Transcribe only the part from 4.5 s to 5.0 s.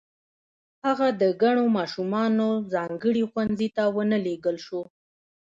شو